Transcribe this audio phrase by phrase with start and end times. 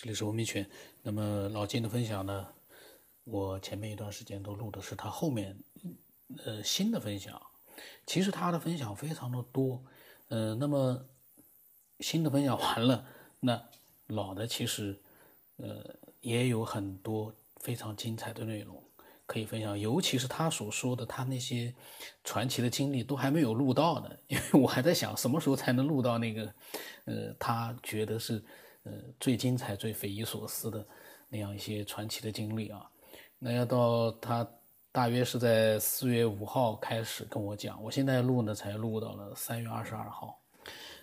[0.00, 0.64] 这里是文明群。
[1.02, 2.46] 那么老金的分享呢，
[3.24, 5.58] 我前面一段时间都录的是他后面
[6.44, 7.42] 呃新的分享。
[8.06, 9.82] 其实他的分享非常的多，
[10.28, 11.04] 呃，那么
[11.98, 13.04] 新的分享完了，
[13.40, 13.60] 那
[14.06, 14.96] 老的其实
[15.56, 15.84] 呃
[16.20, 18.80] 也有很多非常精彩的内容
[19.26, 21.74] 可以分享，尤其是他所说的他那些
[22.22, 26.54] 传奇的经历都还没有录到呢，因为我还在想什么时候才能录到那个
[27.06, 28.44] 呃他觉得是。
[28.88, 30.86] 呃，最精彩、最匪夷所思的
[31.28, 32.88] 那样一些传奇的经历啊，
[33.38, 34.48] 那要到他
[34.90, 40.40] 大约是在四月五号开始跟我讲，我现在录呢才录到了三月二十二号。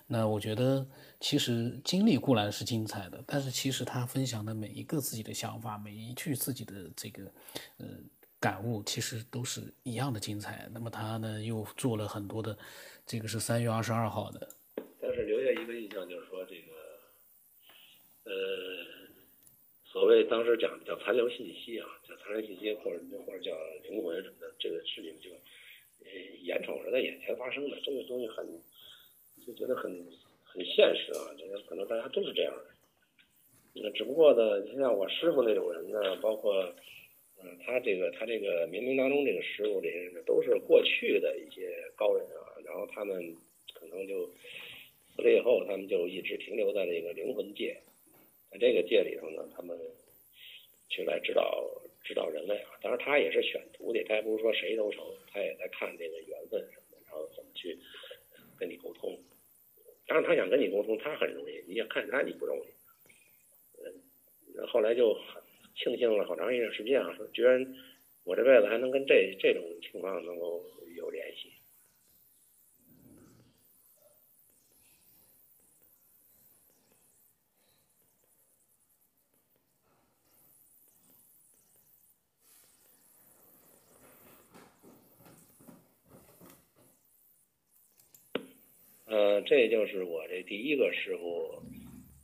[0.08, 0.86] 那我觉得
[1.20, 7.24] 其实经历固然是精彩的，但是其实他分享的每一个自己的想法，每一句自己的这个
[7.78, 7.86] 呃
[8.40, 10.68] 感悟，其实都是一样的精彩。
[10.72, 12.58] 那么他呢又做了很多的，
[13.06, 14.48] 这个是三月二十二号的。
[15.00, 16.35] 但是留下一个印象就是说。
[18.26, 18.34] 呃，
[19.86, 25.30] 所谓当时讲叫残留信息啊，叫残留信息，或者或者叫灵魂什么的，这个事情就，
[26.04, 28.46] 呃，眼瞅着在眼前发生的，这个东西很，
[29.46, 29.92] 就觉得很
[30.44, 32.66] 很现实啊，这个可能大家都是这样的。
[33.76, 36.74] 那只不过呢，就像我师傅那种人呢，包括，
[37.44, 43.36] 嗯，他这个他这个冥冥当中这个师傅这些人，都是过去的一些高人啊，然后他们
[43.74, 44.26] 可能就
[45.16, 47.80] 死了以后，他们就一直停留在那个灵魂界。
[48.56, 49.78] 在这个界里头呢，他们
[50.88, 51.70] 去来指导
[52.04, 52.72] 指导人类啊。
[52.82, 57.78] 当然，他也是选徒弟，他也不是说谁都成，他也在看这个缘分什么的，然后怎么去
[58.58, 59.18] 跟你沟通。
[60.08, 63.84] 当然，他想跟你沟通，他很容易；你要看他，你不容易。
[63.84, 65.44] 嗯，后来就很
[65.76, 67.76] 庆幸了好长一段时间啊，说居然
[68.24, 70.64] 我这辈子还能跟这这种情况能够
[70.96, 71.52] 有联系。
[89.16, 91.64] 呃，这就是我这第一个师傅，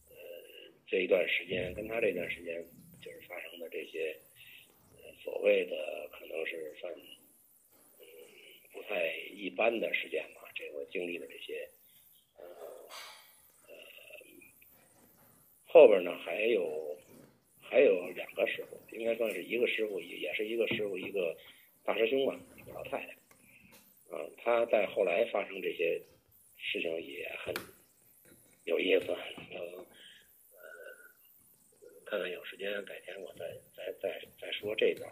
[0.09, 0.15] 呃，
[0.85, 2.61] 这一段时间跟他这段时间
[3.01, 4.13] 就是发生的这些，
[5.23, 8.05] 所谓的可能是算，嗯，
[8.73, 10.41] 不太一般的事件吧。
[10.53, 11.65] 这个经历的这些，
[12.37, 12.43] 呃，
[13.69, 13.73] 呃，
[15.67, 16.97] 后边呢还有
[17.61, 21.37] 还有两个师傅，应该算是一个师傅，也也是一个师傅，一个
[21.85, 26.01] 大师兄吧，一个老太太，啊，他在后来发生这些。
[26.63, 27.53] 事情也很
[28.63, 29.85] 有意思，然后
[30.51, 30.59] 呃，
[32.05, 35.11] 看看有时间，改天我再再再再说这段。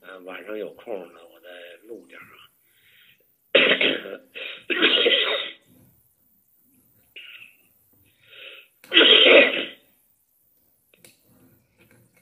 [0.00, 1.48] 呃，晚上有空呢，我再
[1.84, 2.50] 录点啊。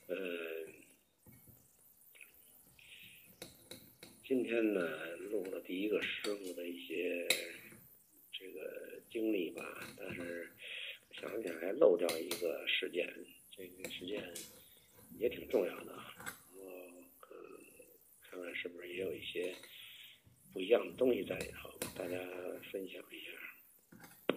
[0.06, 0.16] 呃，
[4.25, 7.27] 今天呢，录了第一个师傅的一些。
[9.12, 9.62] 经历吧，
[9.99, 10.50] 但是
[11.12, 13.06] 想想还漏掉一个事件，
[13.50, 14.25] 这个事件
[15.19, 15.93] 也挺重要的，
[16.56, 17.05] 我
[18.23, 19.55] 看看是不是也有一些
[20.50, 22.17] 不一样的东西在里头，大家
[22.73, 24.34] 分享一下。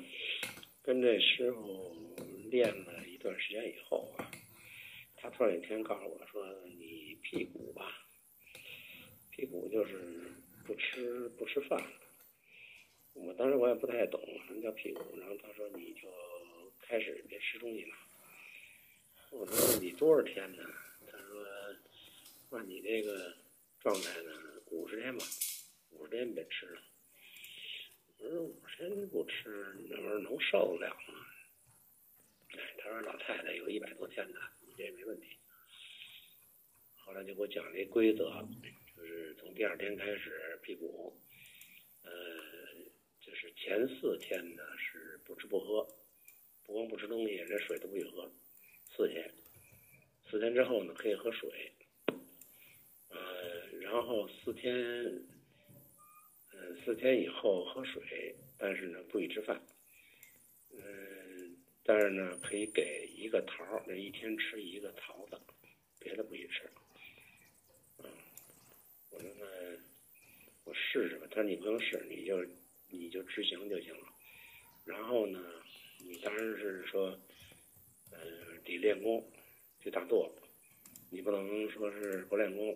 [0.83, 2.15] 跟这师傅
[2.51, 4.29] 练了一段时间以后啊，
[5.15, 6.45] 他突然有一天告诉我说
[6.77, 8.05] ：“你辟谷吧，
[9.31, 10.33] 辟谷就是
[10.67, 11.81] 不吃不吃饭。”
[13.15, 16.01] 我当时我也不太懂什么叫屁股，然后他说你就
[16.81, 17.95] 开始别吃东西了。
[19.31, 20.63] 我说你多少天呢？
[21.09, 21.45] 他说，
[22.51, 23.33] 那你这个
[23.79, 24.31] 状态呢，
[24.67, 25.25] 五十天吧，
[25.91, 26.81] 五十天别吃了。
[28.17, 31.25] 我说五十天不吃，那玩意儿能受得了吗？
[32.77, 35.37] 他说老太太有一百多天呢，你这没问题。
[36.97, 38.45] 后来就给我讲这规则，
[38.95, 41.17] 就是从第二天开始辟谷，
[42.03, 42.54] 呃。
[43.55, 45.87] 前四天呢是不吃不喝，
[46.63, 48.29] 不光不吃东西，连水都不许喝。
[48.95, 49.33] 四天，
[50.29, 51.71] 四天之后呢可以喝水，
[53.09, 54.73] 呃，然后四天，
[56.51, 59.59] 嗯，四天以后喝水，但是呢不许吃饭，
[60.71, 65.39] 嗯，但是呢可以给一个桃，那一天吃一个桃子，
[65.99, 66.69] 别的不许吃。
[67.99, 68.09] 嗯，
[69.11, 69.45] 我说那
[70.65, 72.45] 我试试吧，他说你不用试，你就。
[72.97, 74.07] 你就执行就行了，
[74.85, 75.39] 然后呢，
[75.99, 77.17] 你当然是说，
[78.11, 78.19] 呃，
[78.63, 79.23] 得练功，
[79.81, 80.33] 去打坐，
[81.11, 82.71] 你不能说是不练功，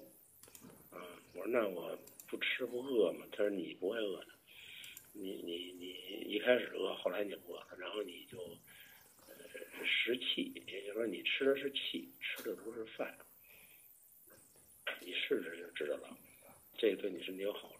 [0.92, 1.02] 啊，
[1.34, 4.28] 我说那我不吃不饿嘛，他说你不会饿的，
[5.14, 5.86] 你你你
[6.28, 8.38] 一开始饿，后来你不饿，然后你就，
[9.28, 9.34] 呃，
[9.86, 13.18] 食气，也就是说你吃的是气，吃的不是饭。
[15.02, 16.18] 你试试就知道了，
[16.78, 17.79] 这对你身体有好处。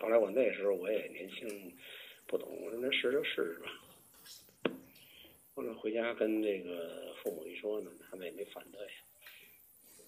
[0.00, 1.72] 后来我那时候我也年轻，
[2.26, 4.72] 不懂，我说那试就试试吧。
[5.54, 8.80] 后来回家跟这个父母一说呢，他们也没反对，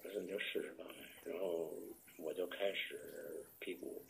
[0.02, 0.84] 我说你就试试吧。
[1.24, 1.72] 然后
[2.18, 2.98] 我就开始
[3.60, 4.02] 辟谷，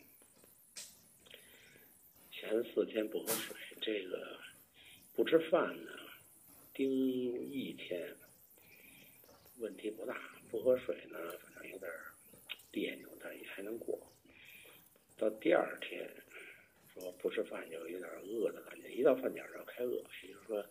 [2.31, 4.39] 前四天不喝水，这个
[5.13, 5.91] 不吃饭呢，
[6.73, 8.15] 盯一天
[9.59, 11.91] 问题不大，不喝水呢，反正有点
[12.71, 14.04] 别扭，但也还能过。
[15.17, 16.09] 到第二天
[16.93, 19.91] 说不吃饭就有点饿的感觉，一到饭点就开饿，
[20.23, 20.65] 也就是说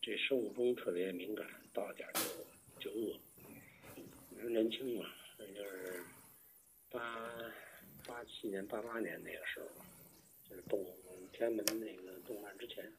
[0.00, 3.18] 这生物钟特别敏感，到点就就饿。
[4.30, 6.00] 你说年轻嘛，那就是
[6.90, 7.28] 八
[8.06, 9.66] 八七年、八八年那个时候，
[10.48, 10.84] 就是动
[11.32, 12.90] 天安门那个动乱之前。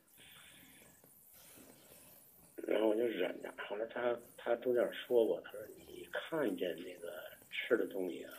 [2.68, 3.54] 然后我就忍着。
[3.70, 8.34] 后来他他中间说过，他说你看见那个吃的东西啊，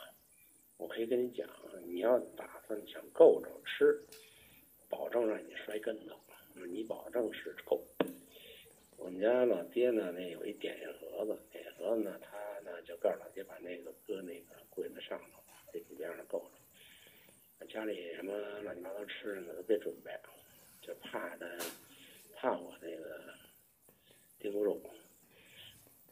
[0.78, 1.46] 我可以跟你讲，
[1.84, 4.00] 你要打算想够着吃，
[4.88, 6.16] 保证让你摔跟头，
[6.54, 7.84] 你保证是够。
[8.96, 15.42] 我们家老爹呢，那有一点心盒子，点心盒子呢，他呢就告诉老爹把那个搁那个柜子上头，
[15.72, 16.38] 这几边上够
[17.58, 17.66] 着。
[17.66, 18.32] 家里什么
[18.62, 20.10] 乱七八糟吃的都别准备，
[20.80, 21.46] 就怕他
[22.34, 23.34] 怕我那个。
[24.40, 24.80] 丁肉，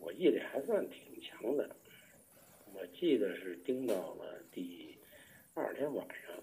[0.00, 1.70] 我毅力还算挺强的。
[2.78, 4.98] 我记得是盯到了第
[5.54, 6.36] 二天晚上，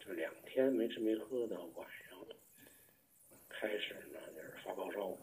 [0.00, 2.18] 就两天没吃没喝的晚上，
[3.48, 5.16] 开始呢就是发高烧，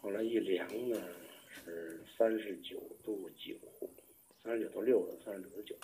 [0.00, 1.00] 后来一量呢
[1.48, 3.54] 是三十九度九，
[4.42, 5.76] 三十九度六的，三十九度九。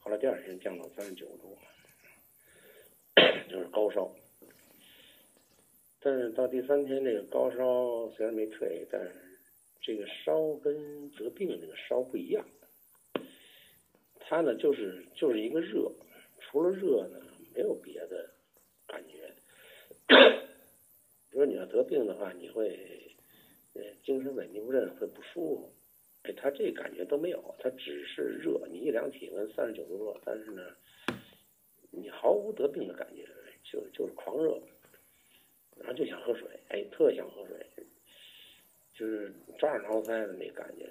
[0.00, 1.56] 后来第二天降到三十九度，
[3.48, 4.12] 就是高烧。
[6.00, 9.33] 但是到第三天，这个高烧虽然没退，但是
[9.86, 12.42] 这个烧跟得病这个烧不一样。
[14.18, 15.92] 它呢就是就是一个热，
[16.40, 17.20] 除了热呢
[17.54, 18.30] 没有别的
[18.86, 19.30] 感觉。
[21.28, 23.14] 比如你要得病的话，你会
[23.74, 25.72] 呃精神萎靡不振，会不舒服。
[26.22, 28.66] 哎，他这感觉都没有，他只是热。
[28.70, 30.62] 你一量体温三十九度多，但是呢，
[31.90, 33.28] 你毫无得病的感觉，
[33.62, 34.58] 就就是狂热。
[35.76, 37.66] 然后就想喝水，哎，特想喝水，
[38.94, 40.88] 就是抓耳挠腮的那感觉。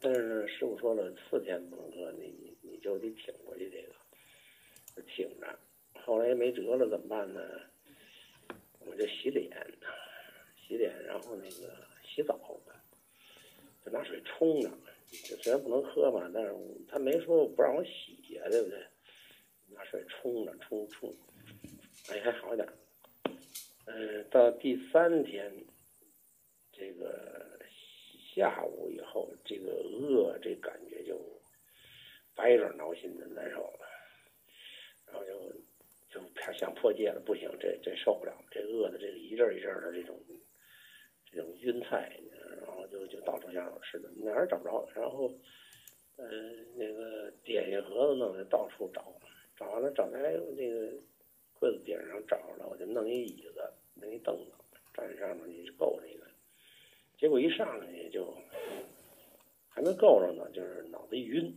[0.00, 5.58] 但是师傅说了，四天不能喝，你你你就得挺过去这个，挺着。
[6.04, 7.40] 后来没辙了，怎么办呢？
[8.86, 9.50] 我就洗脸，
[10.56, 12.38] 洗脸，然后那个洗澡，
[13.84, 14.70] 就拿水冲着。
[15.10, 16.54] 就虽然不能喝嘛，但是
[16.88, 18.78] 他没说不让我洗呀，对不对？
[19.74, 21.12] 拿水冲着，冲冲，
[22.08, 22.68] 哎，还好一点。
[23.86, 25.52] 嗯，到第三天，
[26.78, 27.58] 这个
[28.34, 31.18] 下午以后，这个饿这感觉就
[32.36, 33.80] 白热挠心的难受了，
[35.06, 35.52] 然后就
[36.08, 36.22] 就
[36.56, 40.16] 想破戒了，不行，这这受不了，这饿的这个一阵一阵的这种
[41.26, 42.16] 这种晕菜，
[42.62, 45.28] 然后就就到处想找吃的，哪儿找不着，然后
[46.16, 49.12] 嗯那个点心盒子弄的到处找，
[49.56, 50.18] 找完了找在
[50.56, 50.92] 那个
[51.58, 53.74] 柜子顶上找着了，我就弄一椅子。
[54.00, 54.52] 弄一凳子
[54.94, 56.27] 站上面，你就够那个。
[57.18, 58.32] 结果一上来也就
[59.68, 61.52] 还没够着呢，就是脑子一晕，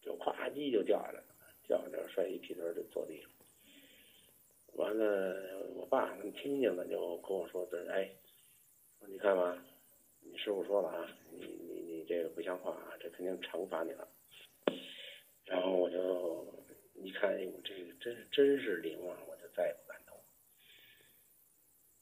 [0.00, 1.24] 就咵叽就掉下来了，
[1.68, 3.30] 掉下来摔一屁墩就坐地上。
[4.72, 8.10] 完了，我爸他们听见了，就跟我说：“这哎，
[9.06, 9.62] 你看吧，
[10.20, 14.08] 你师傅说了啊，你你你这个不像话啊，这肯定惩罚你了。”
[15.44, 16.46] 然后我就
[16.94, 19.16] 一看，哎，我这个真真是灵啊！
[19.28, 19.83] 我就再也。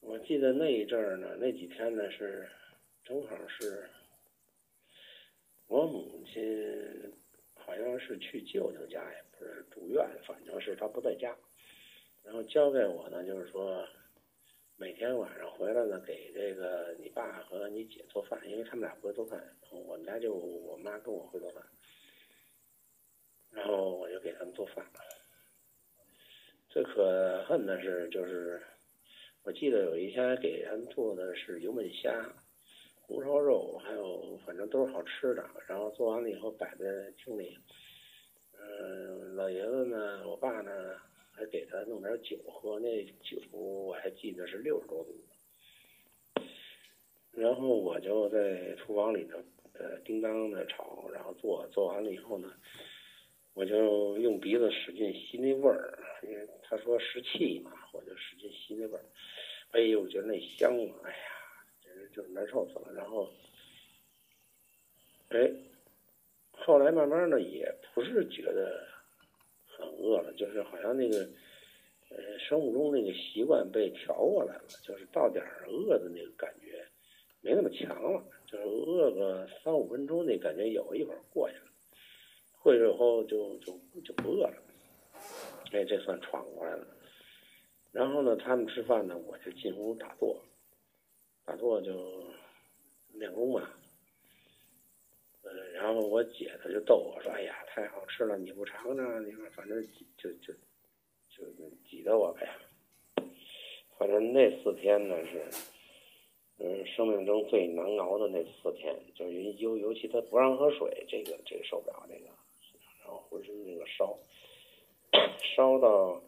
[0.02, 2.48] 我记得那一阵儿呢，那几天呢是，
[3.04, 3.88] 正好是，
[5.68, 7.14] 我母亲
[7.54, 11.36] 好像是去舅舅家呀，不是住院，反正是她不在家，
[12.24, 13.86] 然后交给我呢，就是说，
[14.76, 21.62] 每天晚上回来呢，给这个你爸和你姐做饭，因为他们俩不会做饭，我们家就我妈跟我会做饭，
[23.50, 24.84] 然后我就给他们做饭。
[26.68, 28.60] 最可恨的是，就是。
[29.44, 32.32] 我记得有一天给他们做的是油焖虾、
[33.00, 35.44] 红烧肉，还有反正都是好吃的。
[35.66, 37.58] 然后做完了以后摆在厅里，
[38.56, 40.96] 嗯，老爷子呢，我爸呢
[41.32, 45.10] 还给他弄点酒喝，那酒我还记得是六十多度。
[47.32, 49.38] 然后我就在厨房里头
[49.72, 52.52] 呃叮当的炒，然后做做完了以后呢，
[53.54, 59.04] 我就用鼻子使劲吸那味儿，因为他说湿气嘛，我就使劲那味儿。
[59.72, 61.16] 哎呦，觉得那香啊，哎呀，
[61.82, 62.92] 简直就是难受死了。
[62.94, 63.30] 然后，
[65.30, 65.50] 哎，
[66.50, 68.86] 后来慢慢的也不是觉得
[69.64, 71.26] 很饿了，就是好像那个
[72.10, 76.84] 呃生物钟那个习惯被调过来了，就是到点儿饿的那个感觉
[77.40, 81.72] 没那么强了，就是饿个三五分钟那感觉有一会儿过去了，
[82.62, 83.72] 过去以后就就
[84.04, 84.62] 就不饿了。
[85.72, 86.86] 哎，这算闯过来了。
[87.92, 90.42] 然后呢，他们吃饭呢，我就进屋打坐，
[91.44, 92.24] 打坐就
[93.12, 93.68] 练功嘛。
[95.42, 99.26] 呃，然后我姐她就逗我说：“哎呀，太好吃了，你不尝尝？
[99.26, 100.48] 你看，反正就就
[101.28, 101.44] 就
[101.90, 102.48] 挤得我呗。
[103.98, 105.44] 反正那四天呢是，
[106.58, 112.26] 嗯，生命中最难熬的那四天，就是尤尤其他不让喝水，这个这个受不了这个，
[113.02, 114.18] 然后浑身那个烧。
[115.56, 116.22] ”烧到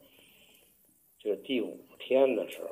[1.24, 2.68] 就第五天的时候，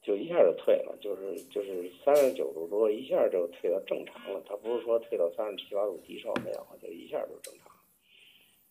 [0.00, 4.42] 就一下就退了，就是就是三十九度多，一下就退到正常了。
[4.48, 7.70] 他不是说退到三十七八度低烧没有，就一下就正常。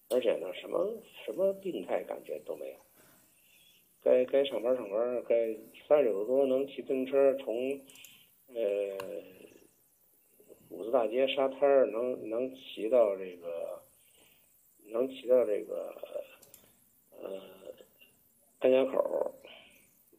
[0.09, 0.91] 而且呢，什么
[1.23, 2.77] 什么病态感觉都没有。
[4.01, 5.53] 该该上班上班，该
[5.87, 7.79] 三十九度多能骑自行车从
[8.47, 8.97] 呃
[10.69, 13.83] 五四大街沙滩能能骑到这个。
[14.89, 15.93] 能骑到这个
[17.11, 17.41] 呃
[18.59, 19.33] 甘家口，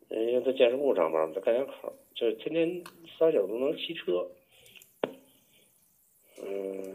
[0.08, 2.84] 因为在建设部上班，在甘家口，就是天天
[3.18, 4.30] 三九都能骑车。
[6.42, 6.94] 嗯，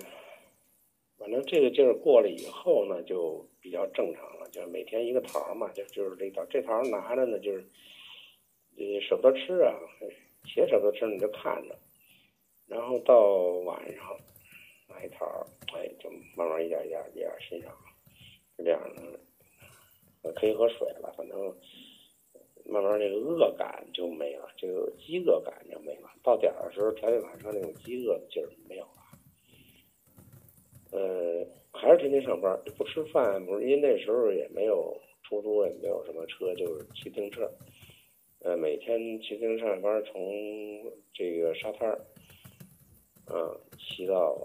[1.17, 7.65] 反正这个劲儿过了以后呢，就比较正常了，就是每天一个桃嘛，就就是这桃，这桃拿着呢，就是
[8.77, 9.73] 呃舍不得吃啊，
[10.45, 11.75] 且舍不得吃你就看着，
[12.67, 13.21] 然后到
[13.65, 14.17] 晚上。
[14.85, 15.25] 买一套，
[15.73, 17.71] 哎，就慢慢一点一点一点欣赏，
[18.55, 19.19] 是这样的，
[20.33, 21.13] 可以喝水了。
[21.17, 21.37] 反正
[22.65, 26.09] 慢慢那个饿感就没了，就饥饿感就没了。
[26.23, 28.91] 到点儿的时候，条件反射那种饥饿劲儿没有了。
[30.91, 37.51] 呃，还是天天上班，不吃饭，不是因为那时候也没有出租，也没有什么车，就是骑自行车。
[38.39, 42.05] 呃，每天骑自行车上班，从这个沙滩儿，
[43.33, 44.37] 嗯，骑到。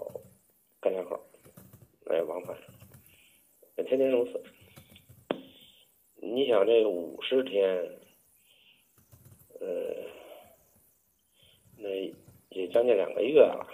[0.81, 1.19] 干家口，
[2.05, 2.57] 哎，往返，
[3.85, 4.41] 天天如此。
[6.33, 7.65] 你想这个五十天，
[9.59, 9.93] 呃，
[11.77, 11.89] 那
[12.49, 13.67] 也将近两个月了。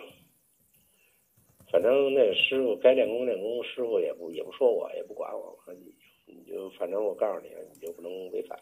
[1.71, 5.93] 反正那师傅该练功练功，师傅也不也不说我，也不管我，说你
[6.25, 8.57] 你就反正我告诉你，你就不能违反。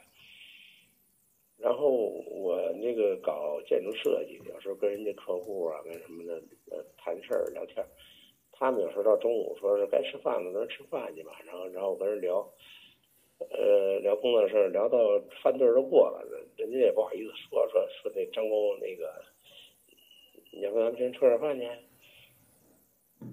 [1.57, 7.85] 然后我那个搞建筑设计，有时候跟人家客户啊，跟什么的呃谈事儿聊天。
[8.51, 11.39] 他们有时候到中午说是该吃饭了，咱吃饭去吧。
[11.45, 12.47] 然后，然后我跟人聊，
[13.51, 16.25] 呃，聊工作的事儿，聊到饭顿都过了，
[16.57, 19.23] 人家也不好意思说说说那张工那个，
[20.51, 21.65] 你要不咱们先吃点饭去？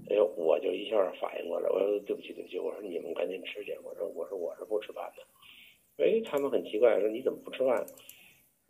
[0.09, 6.05] 哎呦，我就一下反应过来，我说对不起对不起，我说你们赶紧吃去，我说我说我是不吃饭的。
[6.05, 7.85] 哎，他们很奇怪，说你怎么不吃饭？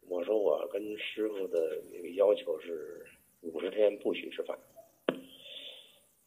[0.08, 3.06] 我说我跟师傅的那个要求是
[3.42, 4.58] 五十天不许吃饭。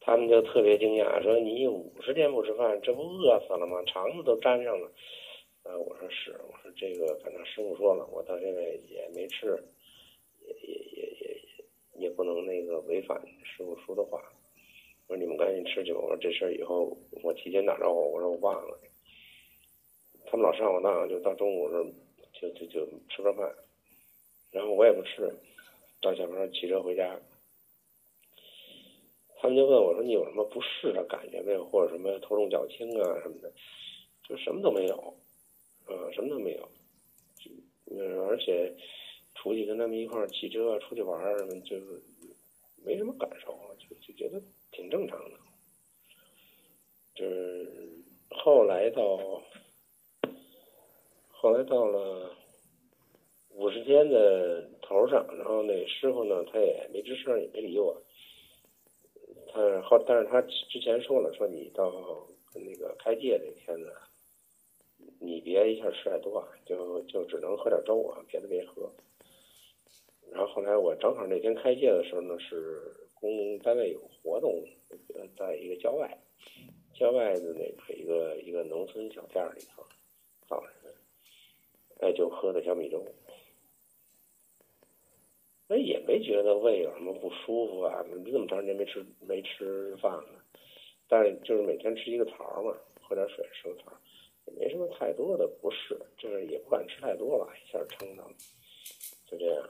[0.06, 3.82] 他们就特别惊讶，说：“你五十天不吃饭，这不饿死了吗？
[3.86, 4.92] 肠子都粘上了。”
[5.64, 9.58] 啊，我说是，我说这个反正师傅说了，我到现在也没吃，
[10.46, 11.04] 也也也
[11.56, 11.64] 也
[12.02, 14.20] 也不能那个违反师傅说的话。
[15.06, 16.00] 我说你们赶紧吃去吧。
[16.02, 18.78] 我说这事儿以后我提前打招呼，我说我忘了。
[20.26, 21.84] 他们老上我当，就到中午时候
[22.34, 23.50] 就就就吃个饭，
[24.50, 25.34] 然后我也不吃，
[26.02, 27.18] 到下班骑车回家。
[29.44, 31.66] 他们就问我说：“你有什么不适的感觉没有？
[31.66, 33.52] 或者什么头重脚轻啊什么的？
[34.26, 34.96] 就什么都没有，
[35.84, 36.66] 啊，什么都没有。
[37.36, 37.50] 就
[37.94, 38.74] 嗯，而且
[39.34, 42.02] 出去跟他们一块儿骑车出去玩儿什么，就是
[42.82, 44.40] 没什么感受，就就觉得
[44.72, 45.36] 挺正常的。
[47.14, 47.68] 就是
[48.30, 49.42] 后来到
[51.28, 52.34] 后来到了
[53.50, 58.00] 五十天的头上，然后那师傅呢，他也没吱声，也没理我。”
[59.56, 61.92] 嗯，后，但是他之前说了，说你到
[62.54, 63.88] 那个开戒那天呢，
[65.20, 68.90] 你别一下吃太多，就就只能喝点粥啊，别的别喝。
[70.32, 74.60] 然后后来我正好那天开戒的时候呢，是公单位有活动，
[75.38, 76.18] 在一个郊外，
[76.92, 79.84] 郊外的那个一个一个农村小店里头，
[80.48, 80.70] 早上，
[82.00, 83.06] 哎，就喝的小米粥。
[85.66, 88.04] 那也没觉得胃有什么不舒服啊？
[88.24, 90.44] 这么长时间没吃没吃饭了，
[91.08, 93.92] 但是就是每天吃一个桃嘛，喝点水，吃个桃，
[94.46, 98.22] 也没什么太多的不适，就是也不敢吃太多吧，一下撑的，
[99.26, 99.68] 就这样。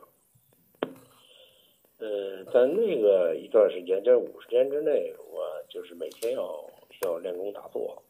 [1.99, 6.69] 呃，在那个一段时间，就是五十天之内，我就是每天要
[7.03, 8.03] 要练功打坐。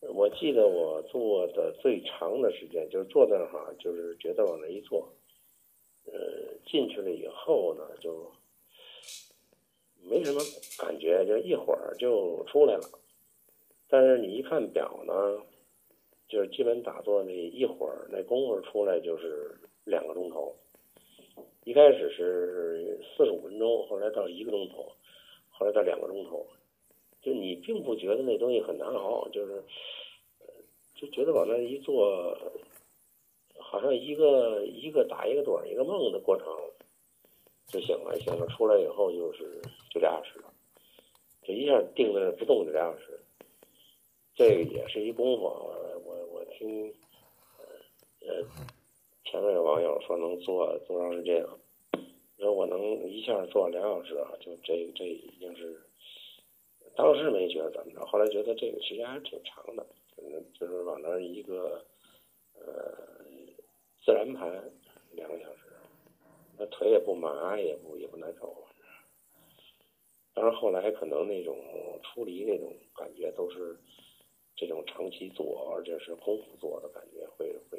[0.00, 5.08] 我记得我做的最长的时间，就是坐那儿哈，就是觉得往那一坐，
[6.70, 8.30] 进去了以后呢，就
[10.02, 10.40] 没什么
[10.78, 12.82] 感觉，就一会儿就出来了。
[13.88, 15.42] 但是你一看表呢，
[16.28, 20.54] 就是基本打坐那一会儿，那功夫出来就是两个钟头。
[21.64, 24.92] 一开始是四十五分钟，后来到一个钟头，
[25.50, 26.46] 后来到两个钟头。
[27.20, 29.62] 就你并不觉得那东西很难熬，就是，
[30.94, 32.38] 就觉得往那一坐，
[33.70, 36.46] 好像一个一个打一个盹一个梦的过程，
[37.66, 39.60] 就醒了，醒了出来以后就是
[39.90, 40.50] 就俩小时了，
[41.42, 43.20] 就一下定在那不动就俩小时。
[44.34, 46.94] 这个也是一功夫，我我听，
[48.20, 48.42] 呃，
[49.24, 51.44] 前面有网友说能做做长时间，
[52.38, 55.78] 说我能一下做两小时啊，就这这已经是。
[56.96, 59.86] 当时没觉得怎么着，后来觉得这个时间还是挺长的，
[60.58, 61.84] 就是往那儿一个，
[62.54, 63.17] 呃，
[64.08, 64.50] 自然盘
[65.12, 65.64] 两个小时，
[66.56, 68.56] 那腿也不麻，也不也不难受。
[70.32, 71.54] 当然后来可能那种
[72.02, 73.76] 出离那种感觉都是
[74.56, 77.78] 这种长期做，而且是空腹做的感觉会会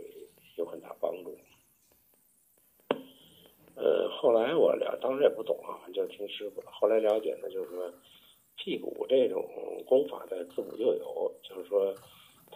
[0.56, 1.36] 有很大帮助。
[3.74, 6.62] 呃，后来我了，当时也不懂啊，就听师傅。
[6.68, 7.92] 后来了解呢，就是说。
[8.62, 9.42] 辟谷这种
[9.88, 11.96] 功法在自古就有，就是说，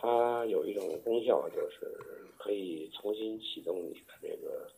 [0.04, 1.90] 它有一种功效，就是
[2.38, 4.70] 可以重新启动你的这个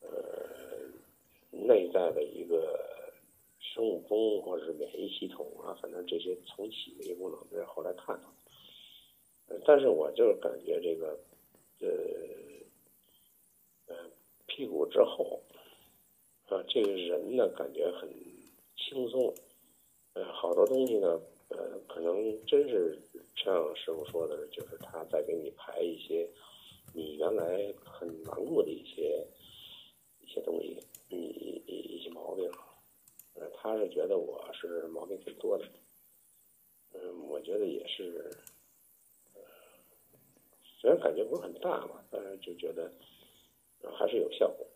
[0.00, 0.10] 呃
[1.52, 2.76] 内在的一个
[3.60, 8.24] 生物钟或者是免疫系统啊，反正这些重启的一个功能，这是后来看到
[9.46, 9.60] 的。
[9.64, 11.16] 但是我就是感觉这个
[11.78, 11.88] 呃
[13.86, 14.10] 呃
[14.48, 15.40] 辟谷之后
[16.48, 18.12] 啊，这个人呢感觉很
[18.76, 19.32] 轻松。
[20.14, 22.98] 呃，好多东西呢，呃，可能真是
[23.42, 26.28] 像师傅说的，就是他在给你排一些
[26.94, 29.26] 你原来很顽固的一些
[30.20, 31.16] 一些东西，一
[31.66, 32.50] 一一些毛病。
[33.34, 35.64] 呃，他是觉得我是毛病挺多的，
[36.92, 38.30] 嗯，我觉得也是，
[40.78, 42.92] 虽然感觉不是很大嘛，但是就觉得
[43.98, 44.66] 还是有效果。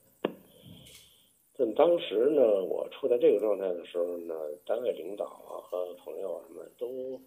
[1.56, 7.20] 但当时呢，我处在这个状态的时候呢，单位领导啊和朋友什么都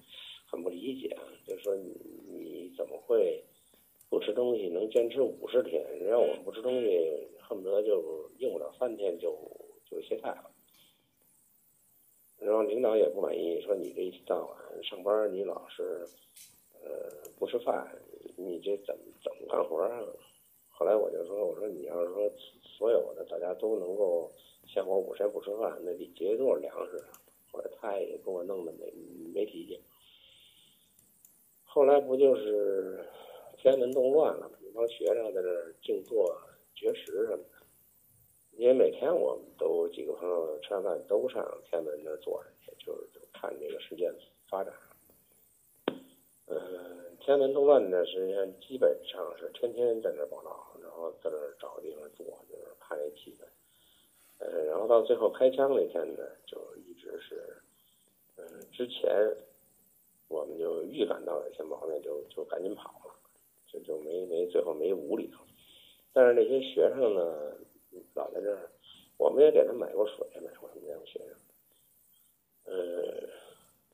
[0.47, 1.93] 很不理解啊，就说你
[2.27, 3.43] 你怎么会
[4.09, 5.85] 不吃东西能坚持五十天？
[6.05, 9.37] 让我们不吃东西，恨不得就用不了三天就
[9.85, 10.49] 就歇菜了。
[12.39, 16.07] 然后领导也不满意，说你这一天到晚上班，你老是
[16.81, 17.87] 呃不吃饭，
[18.35, 20.01] 你这怎么怎么干活啊？
[20.69, 22.31] 后来我就说，我说你要是说。
[22.77, 24.31] 所有的大家都能够
[24.67, 27.09] 像我五天不吃饭，那得节约多少粮食啊！
[27.51, 28.93] 后来他也给我弄得没
[29.33, 29.79] 没脾气。
[31.77, 33.05] 后来不就是
[33.55, 34.49] 天安门动乱了？
[34.61, 36.35] 一帮学生在这静坐
[36.73, 37.49] 绝食什么的。
[38.53, 44.11] 因为每天我们都几个朋友吃完饭都上天安门那坐着去，就是看这个事件
[44.49, 44.73] 发展。
[46.47, 46.57] 嗯，
[47.19, 52.25] 天安门动乱的时间基本上是天天在那报道，然后在那找个地方坐。
[52.79, 53.43] 看那气氛，
[54.39, 57.57] 呃，然后到最后开枪那天呢，就一直是，
[58.37, 59.11] 嗯，之前
[60.37, 63.15] 我们就预感到有些毛病，就就赶紧跑了，
[63.65, 65.43] 就就没没最后没捂里头。
[66.13, 67.53] 但是那些学生呢，
[68.13, 68.69] 老在这儿，
[69.17, 73.29] 我们也给他买过水，买过什么样学生，呃，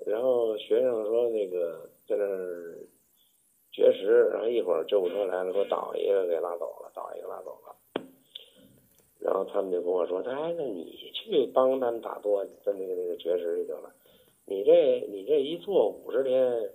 [0.06, 2.78] 然后学生说那个在那儿
[3.72, 7.76] 绝食，然后一会儿救护车来了，给我倒一个给拉走了，倒一个拉走了。
[9.20, 13.90] 然后他们就跟我说：“哎，那你去帮他们打坐，在那个那个绝食里头了。
[14.46, 16.72] 你这你这一坐五十天，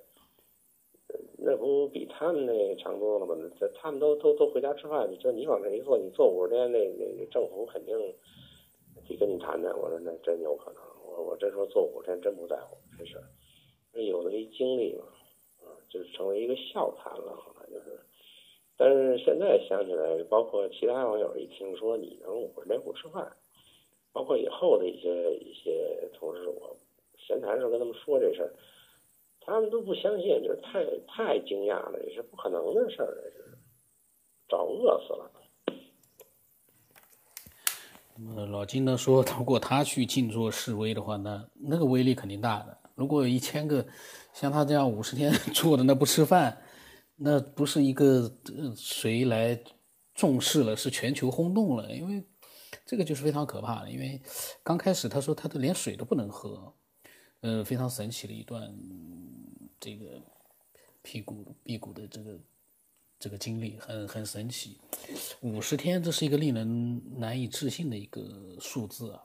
[1.38, 3.34] 那不比他们那强多了吗？
[3.60, 6.78] 这他们都都都回家吃饭，就你往那一坐，你坐五十天，那
[7.18, 7.96] 那政府肯定
[9.06, 10.82] 得跟你谈谈。”我说：“那真有可能。
[11.04, 13.24] 我我这时候坐五十天真不在乎这事儿，
[14.00, 15.04] 有了一经历嘛，
[15.62, 17.36] 啊，就成为一个笑谈了。
[17.36, 17.98] 好像就是。”
[18.80, 23.36] 但是现在想起来，包括其他网友一听说你能五十天不吃饭，
[24.12, 26.76] 包括以后的一些一些同事，我
[27.28, 28.50] 闲谈时候跟他们说这事儿，
[29.40, 33.58] 他们都不相信，就是太太惊讶了，这是不可能的事儿，这是
[34.48, 35.30] 早饿死了。
[38.16, 42.78] 那么老金呢说，如果他去静坐示威的话，那那个威力肯定大的。
[42.94, 43.86] 如果有一千个
[44.32, 46.62] 像他这样五十天 坐的那不吃饭。
[47.20, 48.32] 那不是一个
[48.76, 49.60] 谁来
[50.14, 52.24] 重视了，是全球轰动了，因为
[52.86, 53.90] 这个就是非常可怕的。
[53.90, 54.22] 因为
[54.62, 56.72] 刚开始他说他的连水都不能喝，
[57.40, 58.74] 呃，非常神奇的一段
[59.78, 60.20] 这个
[61.02, 62.38] 辟谷辟谷的这个
[63.18, 64.78] 这个经历，很很神奇。
[65.40, 69.22] 五十天，这是一个令人难以置信的一个数字啊。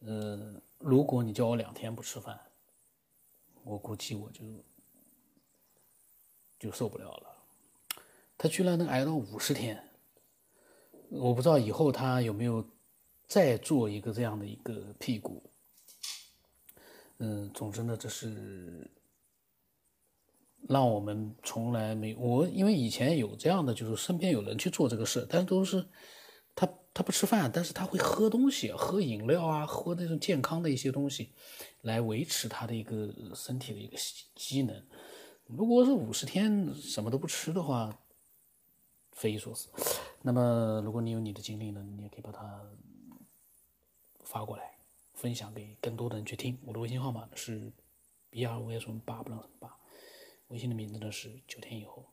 [0.00, 2.38] 呃，如果你叫我两天不吃饭，
[3.64, 4.44] 我估计我就。
[6.60, 7.36] 就受不了了，
[8.36, 9.80] 他居然能挨到五十天，
[11.08, 12.68] 我不知道以后他有没有
[13.28, 15.40] 再做一个这样的一个屁股。
[17.18, 18.90] 嗯，总之呢，这是
[20.68, 25.88] 让我们从来没我，因为以前有这样的，就是身边有人去做这个事，但都是
[26.54, 31.32] 他他不吃饭，但是他会喝东西，喝饮料啊，喝那种健康的一些东西，
[31.82, 33.96] 来维持他的一个身体的一个
[34.34, 34.84] 机能。
[35.46, 37.98] 如果是五十天什么都不吃的话，
[39.12, 39.68] 匪夷所思。
[40.22, 42.70] 那么，如果你有你的经历呢，你也可以把它
[44.24, 44.77] 发过来，
[45.18, 46.56] 分享给更多的人去听。
[46.64, 47.72] 我的微信号码是
[48.30, 49.76] B R V S 八不让八，
[50.46, 52.06] 微信的名字呢是九天以后。